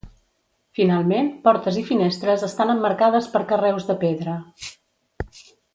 Finalment, 0.77 1.29
portes 1.47 1.77
i 1.81 1.83
finestres 1.89 2.47
estan 2.49 2.75
emmarcades 2.77 3.31
per 3.35 3.45
carreus 3.53 3.87
de 3.91 4.01
pedra. 4.07 4.39